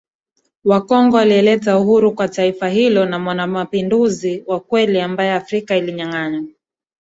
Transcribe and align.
wa 0.63 0.81
Kongo 0.85 1.17
aliyeleta 1.19 1.77
uhuru 1.79 2.11
kwa 2.15 2.27
Taifa 2.27 2.69
hilo 2.69 3.05
na 3.05 3.19
Mwanamapinduzi 3.19 4.43
wa 4.47 4.59
kweli 4.59 5.01
ambaye 5.01 5.31
Afrika 5.33 5.77
ilinyanganywa 5.77 6.47